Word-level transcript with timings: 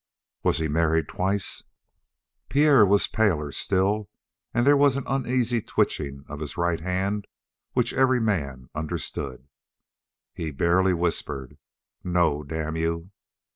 "Was 0.41 0.57
he 0.57 0.67
married 0.67 1.07
twice?" 1.07 1.61
Pierre 2.49 2.83
was 2.87 3.05
paler 3.05 3.51
still, 3.51 4.09
and 4.51 4.65
there 4.65 4.75
was 4.75 4.97
an 4.97 5.03
uneasy 5.05 5.61
twitching 5.61 6.25
of 6.27 6.39
his 6.39 6.57
right 6.57 6.79
hand 6.79 7.27
which 7.73 7.93
every 7.93 8.19
man 8.19 8.67
understood. 8.73 9.47
He 10.33 10.49
barely 10.49 10.95
whispered. 10.95 11.59
"No; 12.03 12.41
damn 12.41 12.75
you!" 12.77 13.11